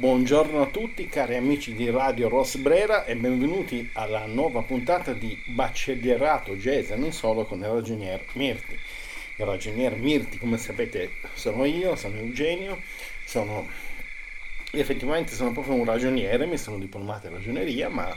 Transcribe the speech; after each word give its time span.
Buongiorno 0.00 0.62
a 0.62 0.66
tutti 0.68 1.06
cari 1.08 1.36
amici 1.36 1.74
di 1.74 1.90
Radio 1.90 2.30
Ross 2.30 2.56
Brera 2.56 3.04
e 3.04 3.16
benvenuti 3.16 3.86
alla 3.92 4.24
nuova 4.24 4.62
puntata 4.62 5.12
di 5.12 5.38
Baccellierato 5.48 6.54
Jazz 6.56 6.88
non 6.92 7.12
solo 7.12 7.44
con 7.44 7.58
il 7.58 7.66
ragionier 7.66 8.24
Mirti. 8.32 8.72
Il 9.36 9.44
ragionier 9.44 9.94
Mirti, 9.96 10.38
come 10.38 10.56
sapete, 10.56 11.16
sono 11.34 11.66
io, 11.66 11.96
sono 11.96 12.16
Eugenio, 12.16 12.80
sono 13.26 13.68
effettivamente 14.70 15.34
sono 15.34 15.52
proprio 15.52 15.74
un 15.74 15.84
ragioniere, 15.84 16.46
mi 16.46 16.56
sono 16.56 16.78
diplomato 16.78 17.26
in 17.26 17.34
ragioneria, 17.34 17.90
ma 17.90 18.08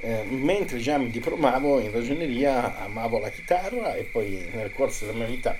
eh, 0.00 0.24
mentre 0.24 0.78
già 0.78 0.98
mi 0.98 1.10
diplomavo 1.10 1.78
in 1.78 1.92
ragioneria 1.92 2.80
amavo 2.80 3.20
la 3.20 3.30
chitarra 3.30 3.94
e 3.94 4.02
poi 4.02 4.48
nel 4.52 4.72
corso 4.72 5.06
della 5.06 5.18
mia 5.18 5.28
vita 5.28 5.56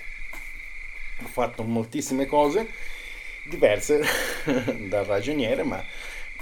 ho 1.22 1.28
fatto 1.28 1.62
moltissime 1.62 2.26
cose 2.26 2.66
diverse 3.44 4.02
dal 4.88 5.04
ragioniere, 5.04 5.62
ma 5.62 5.84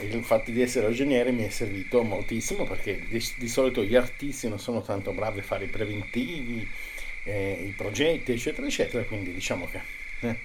il 0.00 0.24
fatto 0.24 0.50
di 0.50 0.62
essere 0.62 0.86
ragioniere 0.86 1.30
mi 1.32 1.44
è 1.44 1.50
servito 1.50 2.02
moltissimo 2.02 2.64
perché 2.64 3.02
di, 3.06 3.24
di 3.36 3.48
solito 3.48 3.84
gli 3.84 3.94
artisti 3.94 4.48
non 4.48 4.58
sono 4.58 4.82
tanto 4.82 5.12
bravi 5.12 5.40
a 5.40 5.42
fare 5.42 5.64
i 5.64 5.68
preventivi, 5.68 6.66
eh, 7.24 7.64
i 7.66 7.72
progetti, 7.76 8.32
eccetera, 8.32 8.66
eccetera, 8.66 9.04
quindi 9.04 9.32
diciamo 9.32 9.68
che 9.70 9.80
eh, 10.20 10.36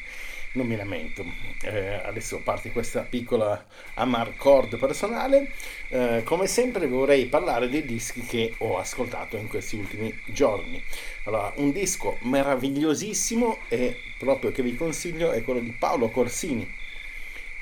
non 0.58 0.68
mi 0.68 0.76
lamento. 0.76 1.24
Eh, 1.62 2.02
adesso 2.04 2.42
parte 2.42 2.72
questa 2.72 3.02
piccola 3.02 3.66
amarcord 3.94 4.78
personale. 4.78 5.52
Eh, 5.88 6.24
come 6.26 6.48
sempre 6.48 6.88
vorrei 6.88 7.28
parlare 7.28 7.70
dei 7.70 7.86
dischi 7.86 8.22
che 8.22 8.56
ho 8.58 8.78
ascoltato 8.78 9.38
in 9.38 9.48
questi 9.48 9.78
ultimi 9.78 10.14
giorni. 10.26 10.84
Allora, 11.24 11.54
un 11.58 11.72
disco 11.72 12.18
meravigliosissimo 12.22 13.60
e 13.70 13.98
proprio 14.18 14.52
che 14.52 14.64
vi 14.64 14.76
consiglio 14.76 15.32
è 15.32 15.44
quello 15.44 15.60
di 15.60 15.72
Paolo 15.72 16.10
Corsini, 16.10 16.70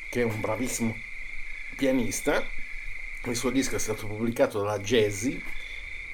che 0.10 0.22
è 0.22 0.24
un 0.24 0.40
bravissimo 0.40 0.96
pianista. 1.76 2.44
Il 3.26 3.36
suo 3.36 3.50
disco 3.50 3.76
è 3.76 3.80
stato 3.80 4.08
pubblicato 4.08 4.60
dalla 4.60 4.80
Jazzy 4.80 5.42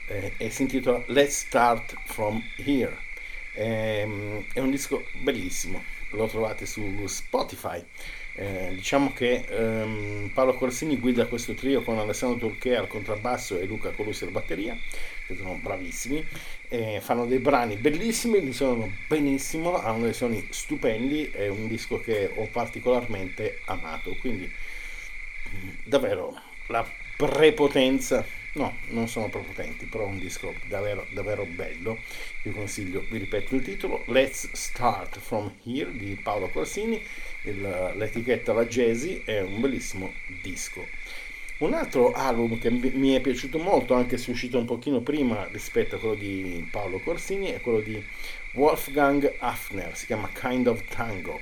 eh, 0.08 0.34
e 0.38 0.50
si 0.50 0.64
intitola 0.64 1.04
Let's 1.08 1.46
Start 1.46 1.94
From 2.06 2.42
Here. 2.58 2.98
Ehm, 3.54 4.46
è 4.54 4.60
un 4.60 4.72
disco 4.72 5.06
bellissimo 5.20 6.00
lo 6.12 6.28
trovate 6.28 6.66
su 6.66 7.06
Spotify. 7.08 7.84
Eh, 8.34 8.72
diciamo 8.74 9.12
che 9.12 9.46
ehm, 9.48 10.32
Paolo 10.34 10.54
Corsini 10.54 10.98
guida 10.98 11.26
questo 11.26 11.54
trio 11.54 11.84
con 11.84 12.00
Alessandro 12.00 12.48
Turchea 12.48 12.80
al 12.80 12.88
contrabbasso 12.88 13.60
e 13.60 13.66
Luca 13.66 13.92
Colussi 13.92 14.24
alla 14.24 14.32
batteria, 14.32 14.78
che 15.28 15.36
sono 15.36 15.60
bravissimi, 15.62 16.26
eh, 16.70 17.00
fanno 17.02 17.26
dei 17.26 17.40
brani 17.40 17.76
bellissimi, 17.76 18.42
li 18.42 18.54
suonano 18.54 18.90
benissimo, 19.08 19.76
hanno 19.76 20.04
dei 20.04 20.14
suoni 20.14 20.48
stupendi, 20.50 21.30
è 21.32 21.50
un 21.50 21.68
disco 21.68 22.00
che 22.00 22.32
ho 22.34 22.48
particolarmente 22.48 23.60
amato, 23.66 24.16
quindi 24.22 24.50
davvero 25.84 26.34
la 26.68 26.86
prepotenza 27.18 28.26
No, 28.54 28.76
non 28.90 29.08
sono 29.08 29.30
prepotenti, 29.30 29.86
però 29.86 30.04
è 30.04 30.08
un 30.08 30.20
disco 30.20 30.54
davvero, 30.68 31.06
davvero 31.12 31.46
bello. 31.46 32.00
Vi 32.44 32.52
consiglio, 32.52 33.06
vi 33.10 33.18
ripeto 33.20 33.56
il 33.56 33.62
titolo, 33.62 34.04
Let's 34.08 34.52
Start 34.52 35.20
From 35.20 35.54
Here 35.64 35.92
di 35.96 36.20
Paolo 36.22 36.50
Corsini, 36.50 37.02
il, 37.44 37.94
l'etichetta 37.96 38.52
La 38.52 38.66
Jazzy, 38.66 39.22
è 39.24 39.40
un 39.40 39.62
bellissimo 39.62 40.12
disco. 40.42 40.86
Un 41.60 41.74
altro 41.74 42.12
album 42.12 42.60
che 42.60 42.70
mi 42.70 43.14
è 43.14 43.22
piaciuto 43.22 43.58
molto, 43.58 43.94
anche 43.94 44.18
se 44.18 44.28
è 44.28 44.32
uscito 44.32 44.58
un 44.58 44.66
pochino 44.66 45.00
prima 45.00 45.48
rispetto 45.52 45.96
a 45.96 46.00
quello 46.00 46.16
di 46.16 46.68
Paolo 46.70 47.00
Corsini, 47.00 47.52
è 47.52 47.62
quello 47.62 47.80
di 47.80 48.04
Wolfgang 48.54 49.34
Hafner, 49.38 49.96
si 49.96 50.08
chiama 50.08 50.30
Kind 50.34 50.68
of 50.68 50.84
Tango, 50.90 51.40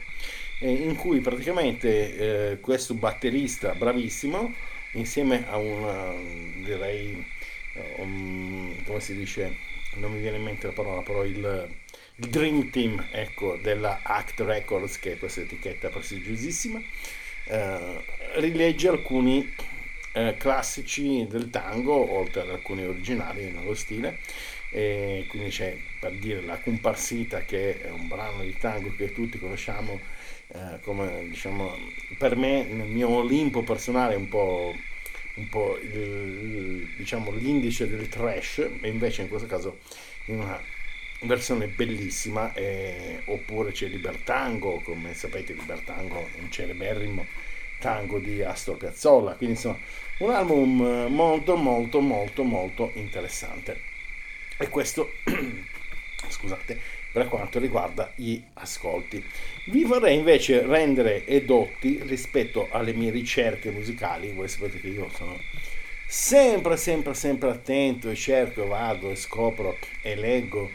in 0.60 0.96
cui 0.96 1.22
praticamente 1.22 2.52
eh, 2.52 2.60
questo 2.60 2.94
batterista 2.94 3.74
bravissimo 3.74 4.54
insieme 4.94 5.46
a 5.50 5.58
una, 5.58 6.14
direi, 6.64 7.26
um, 7.98 8.76
come 8.84 9.00
si 9.00 9.16
dice, 9.16 9.56
non 9.96 10.12
mi 10.12 10.20
viene 10.20 10.38
in 10.38 10.44
mente 10.44 10.68
la 10.68 10.74
parola, 10.74 11.02
però 11.02 11.24
il, 11.24 11.70
il 12.16 12.28
Dream 12.28 12.70
Team 12.70 13.08
ecco, 13.12 13.58
della 13.62 14.00
Act 14.04 14.40
Records, 14.42 15.00
che 15.00 15.14
è 15.14 15.18
questa 15.18 15.42
etichetta 15.42 15.90
prestigiosissima, 15.90 16.82
eh, 17.46 18.04
rilegge 18.36 18.88
alcuni 18.88 19.54
eh, 20.28 20.36
classici 20.38 21.26
del 21.28 21.50
tango, 21.50 21.94
oltre 22.18 22.42
ad 22.42 22.50
alcuni 22.50 22.84
originali 22.84 23.50
nello 23.52 23.74
stile, 23.74 24.20
e 24.72 25.26
quindi 25.30 25.50
c'è 25.50 25.76
per 26.00 26.14
dire 26.14 26.42
la 26.42 26.60
comparsita 26.60 27.42
che 27.42 27.82
è 27.82 27.90
un 27.90 28.08
brano 28.08 28.44
di 28.44 28.56
tango 28.58 28.94
che 28.96 29.14
tutti 29.14 29.40
conosciamo 29.40 30.00
eh, 30.50 30.80
come 30.82 31.28
diciamo 31.28 31.76
per 32.18 32.36
me 32.36 32.64
nel 32.64 32.88
mio 32.88 33.10
Olimpo 33.10 33.64
personale 33.64 34.14
è 34.14 34.18
un 34.18 34.28
po', 34.30 34.74
un 35.36 35.50
po 35.50 35.78
il, 35.78 36.88
diciamo, 36.98 37.32
l'indice 37.32 37.88
del 37.88 38.10
trash 38.10 38.68
e 38.82 38.88
invece 38.88 39.24
in 39.24 39.30
questo 39.30 39.48
caso 39.48 39.80
in 40.26 40.40
una 40.40 40.60
versione 41.22 41.68
bellissima 41.68 42.54
eh, 42.54 43.22
oppure 43.26 43.72
c'è 43.72 43.88
Libertango 43.88 44.82
come 44.82 45.14
sapete 45.14 45.54
Libertango 45.54 46.28
è 46.36 46.40
un 46.40 46.52
celeberrimo 46.52 47.26
tango 47.80 48.20
di 48.20 48.42
Astor 48.44 48.78
Piazzolla. 48.78 49.34
Quindi 49.34 49.56
insomma 49.56 49.78
un 50.20 50.32
album 50.32 51.08
molto 51.10 51.56
molto 51.56 52.00
molto 52.00 52.44
molto 52.44 52.92
interessante. 52.96 53.82
E 54.58 54.68
questo 54.70 55.12
scusate 56.28 56.98
per 57.12 57.28
quanto 57.28 57.60
riguarda 57.60 58.12
gli 58.16 58.42
ascolti. 58.54 59.24
Vi 59.66 59.84
vorrei 59.84 60.18
invece 60.18 60.66
rendere 60.66 61.26
edotti 61.26 62.00
rispetto 62.04 62.68
alle 62.72 62.94
mie 62.94 63.12
ricerche 63.12 63.72
musicali, 63.72 64.32
voi 64.32 64.48
sapete 64.48 64.80
che 64.80 64.88
io 64.88 65.10
sono 65.16 65.38
sempre, 66.06 66.78
sempre, 66.78 67.14
sempre 67.14 67.50
attento 67.50 68.10
e 68.10 68.16
cerco, 68.16 68.68
vado 68.68 69.10
e 69.10 69.16
scopro 69.16 69.78
e 70.02 70.16
leggo, 70.16 70.70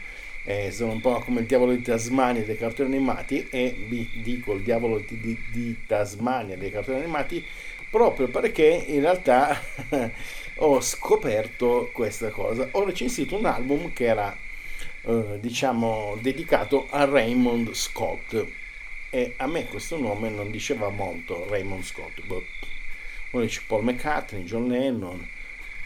eh, 0.45 0.71
sono 0.71 0.93
un 0.93 1.01
po' 1.01 1.19
come 1.19 1.41
il 1.41 1.47
diavolo 1.47 1.71
di 1.71 1.81
Tasmania 1.81 2.43
dei 2.43 2.57
cartoni 2.57 2.95
animati 2.95 3.47
e 3.49 3.75
vi 3.87 4.09
dico 4.21 4.53
il 4.53 4.61
diavolo 4.61 4.99
di, 4.99 5.19
di, 5.19 5.37
di 5.51 5.77
Tasmania 5.85 6.55
dei 6.55 6.71
cartoni 6.71 6.99
animati 6.99 7.43
proprio 7.89 8.27
perché 8.27 8.63
in 8.87 9.01
realtà 9.01 9.59
ho 10.57 10.79
scoperto 10.81 11.89
questa 11.91 12.29
cosa. 12.29 12.67
Ho 12.71 12.85
recensito 12.85 13.37
un 13.37 13.45
album 13.45 13.91
che 13.91 14.05
era 14.05 14.37
eh, 15.01 15.39
diciamo 15.39 16.17
dedicato 16.21 16.87
a 16.89 17.05
Raymond 17.05 17.73
Scott 17.73 18.45
e 19.09 19.33
a 19.37 19.47
me 19.47 19.65
questo 19.65 19.97
nome 19.97 20.29
non 20.29 20.51
diceva 20.51 20.89
molto 20.89 21.47
Raymond 21.49 21.83
Scott 21.83 22.21
boh. 22.25 22.43
uno 23.31 23.43
dice 23.43 23.61
Paul 23.65 23.83
McCartney, 23.83 24.43
John 24.43 24.67
Lennon 24.67 25.27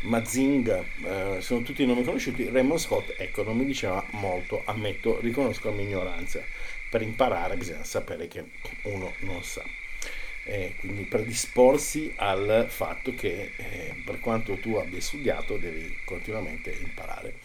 Mazinga 0.02 0.84
eh, 1.04 1.42
sono 1.42 1.62
tutti 1.62 1.86
nomi 1.86 2.04
conosciuti. 2.04 2.50
Raymond 2.50 2.80
Scott 2.80 3.16
ecco 3.18 3.44
non 3.44 3.58
mi 3.58 3.66
diceva 3.66 4.04
molto 4.12 4.62
ammetto 4.66 5.20
riconosco 5.20 5.70
la 5.70 5.76
mia 5.76 5.86
ignoranza 5.86 6.42
per 6.90 7.02
imparare 7.02 7.56
bisogna 7.56 7.84
sapere 7.84 8.28
che 8.28 8.44
uno 8.84 9.14
non 9.20 9.44
sa. 9.44 9.64
Eh, 10.46 10.76
quindi 10.80 11.04
predisporsi 11.04 12.12
al 12.16 12.66
fatto 12.70 13.14
che 13.14 13.52
eh, 13.56 14.02
per 14.04 14.20
quanto 14.20 14.56
tu 14.56 14.76
abbia 14.76 15.00
studiato 15.00 15.58
devi 15.58 16.00
continuamente 16.06 16.72
imparare. 16.72 17.36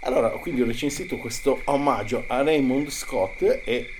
Allora, 0.00 0.30
quindi 0.30 0.62
ho 0.62 0.66
recensito 0.66 1.18
questo 1.18 1.60
omaggio 1.64 2.24
a 2.26 2.42
Raymond 2.42 2.88
Scott 2.88 3.42
e 3.64 3.90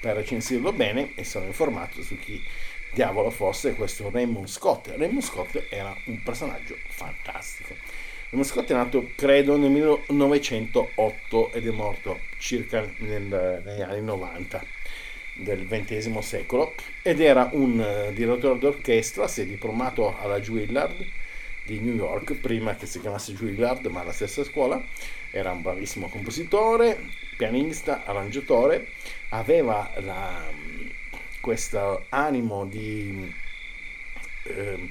per 0.00 0.16
recensirlo 0.16 0.72
bene 0.72 1.12
mi 1.16 1.24
sono 1.24 1.46
informato 1.46 2.02
su 2.02 2.18
chi 2.18 2.42
diavolo 2.92 3.30
fosse 3.30 3.74
questo 3.74 4.10
Raymond 4.10 4.46
Scott. 4.46 4.88
Raymond 4.96 5.22
Scott 5.22 5.66
era 5.70 5.96
un 6.06 6.22
personaggio 6.22 6.76
fantastico. 6.88 7.74
Raymond 8.30 8.50
Scott 8.50 8.70
è 8.70 8.74
nato, 8.74 9.10
credo, 9.14 9.56
nel 9.56 9.70
1908 9.70 11.52
ed 11.52 11.66
è 11.66 11.70
morto 11.70 12.20
circa 12.38 12.88
nel, 12.98 13.62
negli 13.64 13.80
anni 13.80 14.02
90 14.02 14.64
del 15.34 15.66
XX 15.66 16.18
secolo 16.18 16.74
ed 17.00 17.20
era 17.20 17.48
un 17.52 17.78
uh, 17.78 18.12
direttore 18.12 18.58
d'orchestra, 18.58 19.26
si 19.28 19.42
è 19.42 19.46
diplomato 19.46 20.16
alla 20.18 20.38
Juilliard 20.40 20.94
di 21.64 21.78
New 21.80 21.94
York, 21.94 22.34
prima 22.34 22.74
che 22.74 22.86
si 22.86 23.00
chiamasse 23.00 23.32
Juilliard, 23.32 23.86
ma 23.86 24.00
alla 24.00 24.12
stessa 24.12 24.44
scuola, 24.44 24.82
era 25.30 25.52
un 25.52 25.62
bravissimo 25.62 26.08
compositore, 26.08 26.98
pianista, 27.36 28.04
arrangiatore, 28.04 28.88
aveva 29.30 29.90
questo 31.42 32.06
animo 32.10 32.64
di, 32.66 33.30
eh, 34.44 34.90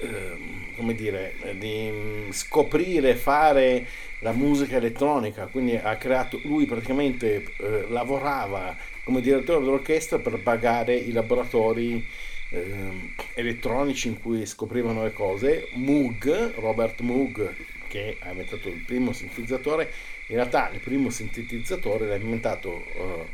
eh, 0.00 0.36
come 0.76 0.94
dire, 0.94 1.34
di 1.56 2.26
scoprire, 2.30 3.14
fare 3.14 3.86
la 4.18 4.32
musica 4.32 4.76
elettronica, 4.76 5.46
quindi 5.46 5.76
ha 5.76 5.96
creato, 5.96 6.40
lui 6.42 6.66
praticamente 6.66 7.44
eh, 7.56 7.86
lavorava 7.88 8.76
come 9.04 9.20
direttore 9.20 9.64
d'orchestra 9.64 10.18
per 10.18 10.42
pagare 10.42 10.94
i 10.96 11.12
laboratori 11.12 12.04
eh, 12.50 13.12
elettronici 13.34 14.08
in 14.08 14.20
cui 14.20 14.44
scoprivano 14.44 15.04
le 15.04 15.12
cose. 15.12 15.68
Moog, 15.74 16.54
Robert 16.56 17.00
Moog, 17.00 17.54
che 17.86 18.16
ha 18.20 18.30
inventato 18.30 18.68
il 18.68 18.82
primo 18.84 19.12
sintetizzatore, 19.12 19.90
in 20.26 20.36
realtà 20.36 20.68
il 20.70 20.80
primo 20.80 21.10
sintetizzatore 21.10 22.06
l'ha 22.06 22.16
inventato 22.16 22.70
uh, 22.70 23.26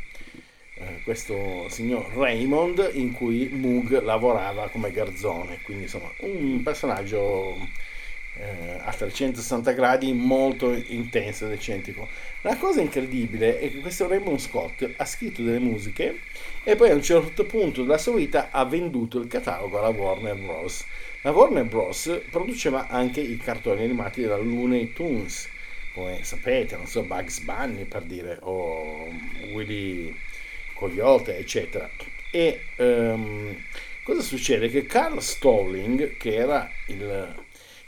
eh, 0.79 1.01
questo 1.03 1.67
signor 1.69 2.11
Raymond 2.13 2.91
in 2.93 3.11
cui 3.11 3.49
Moog 3.51 4.01
lavorava 4.01 4.69
come 4.69 4.91
garzone, 4.91 5.59
quindi 5.63 5.83
insomma 5.83 6.11
un 6.19 6.61
personaggio 6.63 7.55
eh, 8.39 8.77
a 8.79 8.93
360 8.93 9.71
gradi 9.71 10.13
molto 10.13 10.71
intenso 10.71 11.45
ed 11.45 11.53
eccentrico. 11.53 12.07
La 12.41 12.57
cosa 12.57 12.81
incredibile 12.81 13.59
è 13.59 13.71
che 13.71 13.79
questo 13.79 14.07
Raymond 14.07 14.39
Scott 14.39 14.87
ha 14.95 15.05
scritto 15.05 15.41
delle 15.41 15.59
musiche 15.59 16.19
e 16.63 16.75
poi 16.75 16.91
a 16.91 16.93
un 16.93 17.01
certo 17.01 17.45
punto 17.45 17.81
della 17.81 17.97
sua 17.97 18.13
vita 18.13 18.49
ha 18.51 18.63
venduto 18.65 19.19
il 19.19 19.27
catalogo 19.27 19.79
alla 19.79 19.89
Warner 19.89 20.35
Bros. 20.35 20.85
La 21.21 21.31
Warner 21.31 21.65
Bros. 21.65 22.21
produceva 22.29 22.87
anche 22.87 23.19
i 23.19 23.37
cartoni 23.37 23.83
animati 23.83 24.21
della 24.21 24.37
Looney 24.37 24.93
Tunes, 24.93 25.49
come 25.93 26.19
sapete, 26.23 26.77
non 26.77 26.85
so, 26.85 27.01
Bugs 27.01 27.39
Bunny 27.39 27.85
per 27.85 28.03
dire, 28.03 28.37
o 28.41 29.07
Willy 29.51 30.15
Coyote, 30.77 31.37
eccetera. 31.37 31.89
E 32.31 32.61
um, 32.77 33.55
cosa 34.03 34.21
succede? 34.21 34.69
Che 34.69 34.85
Carl 34.85 35.19
Stalling, 35.19 36.17
che 36.17 36.35
era 36.35 36.69
il 36.87 37.33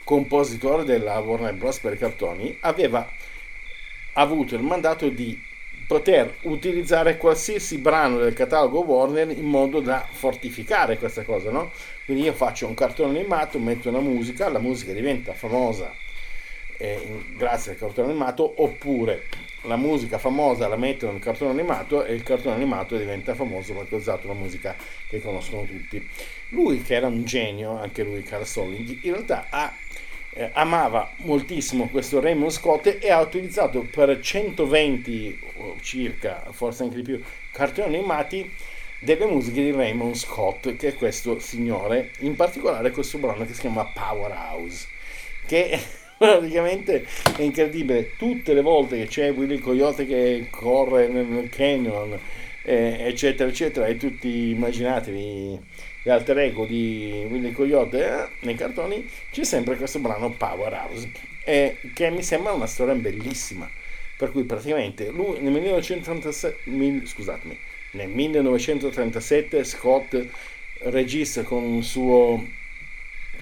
compositore 0.03 0.83
della 0.83 1.19
Warner 1.19 1.53
Bros. 1.53 1.79
per 1.79 1.93
i 1.93 1.97
cartoni, 1.97 2.57
aveva 2.61 3.07
avuto 4.13 4.55
il 4.55 4.63
mandato 4.63 5.07
di 5.09 5.39
poter 5.87 6.35
utilizzare 6.41 7.17
qualsiasi 7.17 7.77
brano 7.77 8.17
del 8.19 8.33
catalogo 8.33 8.81
Warner 8.81 9.29
in 9.29 9.45
modo 9.45 9.79
da 9.79 10.07
fortificare 10.11 10.97
questa 10.97 11.23
cosa, 11.23 11.51
no? 11.51 11.71
Quindi 12.05 12.23
io 12.23 12.33
faccio 12.33 12.67
un 12.67 12.73
cartone 12.73 13.19
animato, 13.19 13.59
metto 13.59 13.89
una 13.89 13.99
musica, 13.99 14.49
la 14.49 14.59
musica 14.59 14.93
diventa 14.93 15.33
famosa 15.33 15.91
eh, 16.79 17.23
grazie 17.35 17.73
al 17.73 17.77
cartone 17.77 18.09
animato, 18.09 18.61
oppure 18.63 19.25
la 19.63 19.75
musica 19.75 20.17
famosa 20.17 20.67
la 20.69 20.77
mettono 20.77 21.11
nel 21.11 21.21
cartone 21.21 21.51
animato 21.51 22.05
e 22.05 22.13
il 22.13 22.23
cartone 22.23 22.55
animato 22.55 22.97
diventa 22.97 23.35
famoso 23.35 23.73
perché 23.73 23.95
ha 23.95 23.97
usato 23.97 24.27
la 24.27 24.33
musica 24.33 24.75
che 25.07 25.21
conoscono 25.21 25.65
tutti. 25.65 26.07
Lui, 26.49 26.81
che 26.81 26.95
era 26.95 27.07
un 27.07 27.25
genio, 27.25 27.77
anche 27.77 28.03
lui, 28.03 28.23
Carl 28.23 28.45
Solling, 28.45 28.99
in 29.03 29.11
realtà 29.11 29.47
ha 29.49 29.73
eh, 30.31 30.51
amava 30.53 31.11
moltissimo 31.17 31.89
questo 31.89 32.19
Raymond 32.19 32.51
Scott 32.51 32.97
e 33.01 33.11
ha 33.11 33.19
utilizzato 33.19 33.81
per 33.81 34.19
120 34.19 35.39
circa, 35.81 36.45
forse 36.51 36.83
anche 36.83 36.95
di 36.95 37.01
più, 37.01 37.21
cartoni 37.51 37.95
animati 37.95 38.49
delle 38.99 39.25
musiche 39.25 39.63
di 39.63 39.71
Raymond 39.71 40.15
Scott, 40.15 40.75
che 40.75 40.89
è 40.89 40.93
questo 40.95 41.39
signore, 41.39 42.11
in 42.19 42.35
particolare 42.35 42.91
questo 42.91 43.17
brano 43.17 43.45
che 43.45 43.53
si 43.53 43.61
chiama 43.61 43.85
Powerhouse, 43.85 44.87
che 45.45 45.79
praticamente 46.19 47.05
è 47.35 47.41
incredibile. 47.41 48.11
Tutte 48.17 48.53
le 48.53 48.61
volte 48.61 48.97
che 48.97 49.07
c'è 49.07 49.31
Willy 49.31 49.57
Coyote 49.59 50.05
che 50.05 50.47
corre 50.51 51.07
nel 51.07 51.49
canyon, 51.49 52.19
eh, 52.63 52.97
eccetera, 52.99 53.49
eccetera, 53.49 53.87
e 53.87 53.95
tutti 53.95 54.49
immaginatevi 54.49 55.59
l'alter 56.03 56.37
ego 56.39 56.65
di 56.65 57.25
Willy 57.29 57.51
Coyote 57.51 58.05
eh, 58.05 58.27
nei 58.41 58.55
cartoni, 58.55 59.09
c'è 59.31 59.43
sempre 59.43 59.77
questo 59.77 59.99
brano 59.99 60.31
Powerhouse, 60.31 61.09
eh, 61.45 61.77
che 61.93 62.09
mi 62.09 62.21
sembra 62.21 62.51
una 62.51 62.67
storia 62.67 62.93
bellissima. 62.95 63.69
Per 64.17 64.31
cui 64.31 64.43
praticamente 64.43 65.09
lui 65.11 65.39
nel 65.39 65.53
1937, 65.53 66.69
mil, 66.69 67.07
scusatemi, 67.07 67.57
nel 67.91 68.09
1937 68.09 69.63
Scott 69.63 70.27
registra 70.81 71.43
con 71.43 71.63
un 71.63 71.81
suo 71.81 72.45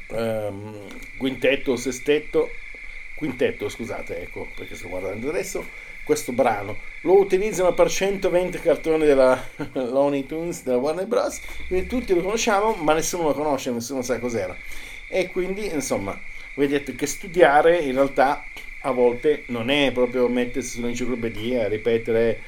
um, 0.09 0.87
quintetto 1.17 1.71
o 1.71 1.75
sestetto, 1.75 2.51
quintetto 3.17 3.67
scusate, 3.67 4.21
ecco 4.21 4.47
perché 4.55 4.75
sto 4.75 4.87
guardando 4.87 5.29
adesso, 5.29 5.65
questo 6.03 6.31
brano. 6.31 6.77
Lo 7.01 7.19
utilizzano 7.19 7.73
per 7.73 7.89
120 7.89 8.59
cartoni 8.59 9.05
della 9.05 9.43
Looney 9.73 10.25
Tunes, 10.25 10.63
della 10.63 10.77
Warner 10.77 11.07
Bros. 11.07 11.41
Quindi 11.67 11.87
tutti 11.87 12.13
lo 12.13 12.21
conosciamo, 12.21 12.75
ma 12.75 12.93
nessuno 12.93 13.23
lo 13.23 13.33
conosce, 13.33 13.71
nessuno 13.71 14.03
sa 14.03 14.19
cos'era. 14.19 14.55
E 15.09 15.29
quindi, 15.31 15.65
insomma, 15.65 16.17
vedete 16.55 16.95
che 16.95 17.07
studiare 17.07 17.79
in 17.79 17.93
realtà 17.93 18.43
a 18.81 18.91
volte 18.91 19.43
non 19.47 19.69
è 19.69 19.91
proprio 19.91 20.27
mettersi 20.29 20.77
sull'enciclopedia 20.77 21.67
ripetere 21.67 22.39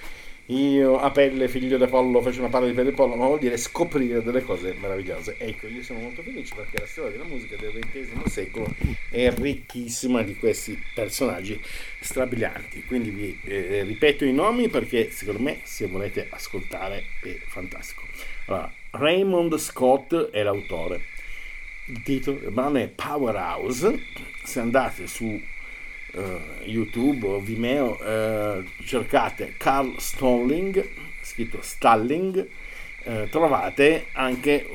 io 0.49 0.97
a 0.97 1.11
pelle 1.11 1.47
figlio 1.47 1.77
di 1.77 1.85
pollo 1.85 2.21
faccio 2.21 2.39
una 2.39 2.49
palla 2.49 2.65
di 2.65 2.73
pelle 2.73 2.89
di 2.89 2.95
pollo, 2.95 3.15
ma 3.15 3.25
vuol 3.25 3.37
dire 3.37 3.55
scoprire 3.55 4.23
delle 4.23 4.41
cose 4.41 4.75
meravigliose. 4.79 5.35
Ecco, 5.37 5.67
io 5.67 5.83
sono 5.83 5.99
molto 5.99 6.23
felice 6.23 6.55
perché 6.55 6.79
la 6.79 6.87
storia 6.87 7.11
della 7.11 7.25
musica 7.25 7.55
del 7.55 7.71
XX 7.71 8.27
secolo 8.27 8.73
è 9.09 9.31
ricchissima 9.31 10.23
di 10.23 10.35
questi 10.35 10.81
personaggi 10.93 11.61
strabilianti. 11.99 12.83
Quindi 12.85 13.11
vi 13.11 13.39
eh, 13.43 13.83
ripeto 13.83 14.25
i 14.25 14.33
nomi 14.33 14.69
perché 14.69 15.11
secondo 15.11 15.41
me 15.41 15.59
se 15.63 15.85
volete 15.85 16.27
ascoltare 16.31 17.03
è 17.21 17.37
fantastico. 17.45 18.07
Allora, 18.45 18.73
Raymond 18.91 19.55
Scott 19.57 20.31
è 20.31 20.41
l'autore. 20.41 21.01
Il 21.85 22.01
titolo 22.01 22.39
del 22.39 22.51
brano 22.51 22.79
è 22.79 22.87
Powerhouse. 22.87 23.99
Se 24.43 24.59
andate 24.59 25.05
su 25.05 25.39
uh, 26.13 26.63
YouTube 26.63 27.25
o 27.25 27.39
Vimeo, 27.39 27.97
uh, 27.99 28.63
cercate 28.83 29.55
Carl 29.57 29.99
Stalling, 29.99 30.89
scritto 31.21 31.59
Stalling, 31.61 32.47
uh, 33.03 33.27
trovate 33.29 34.07
anche 34.13 34.67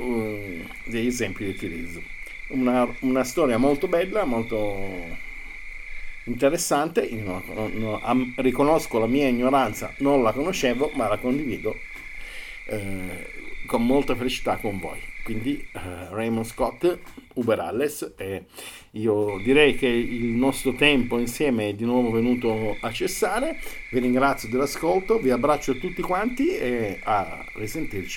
degli 0.84 1.06
esempi 1.06 1.44
di 1.44 1.50
utilizzo. 1.50 2.02
Una, 2.48 2.86
una, 3.00 3.24
storia 3.24 3.56
molto 3.56 3.88
bella, 3.88 4.24
molto 4.24 5.16
interessante. 6.24 7.08
Non, 7.10 7.42
non, 7.72 7.98
am, 8.02 8.32
riconosco 8.36 8.98
la 8.98 9.06
mia 9.06 9.28
ignoranza, 9.28 9.92
non 9.98 10.22
la 10.22 10.32
conoscevo, 10.32 10.90
ma 10.94 11.08
la 11.08 11.18
condivido 11.18 11.78
con 13.66 13.84
molta 13.84 14.14
felicità 14.14 14.56
con 14.56 14.78
voi. 14.78 14.98
Quindi 15.24 15.66
Raymond 15.72 16.44
Scott 16.44 16.98
Uber 17.34 17.58
Alles 17.58 18.12
e 18.18 18.44
io 18.90 19.40
direi 19.42 19.74
che 19.74 19.86
il 19.86 20.26
nostro 20.26 20.74
tempo 20.74 21.18
insieme 21.18 21.70
è 21.70 21.74
di 21.74 21.84
nuovo 21.84 22.10
venuto 22.10 22.76
a 22.78 22.92
cessare. 22.92 23.58
Vi 23.90 24.00
ringrazio 24.00 24.50
dell'ascolto, 24.50 25.18
vi 25.18 25.30
abbraccio 25.30 25.78
tutti 25.78 26.02
quanti 26.02 26.48
e 26.48 27.00
a 27.02 27.42
risentirci 27.54 28.10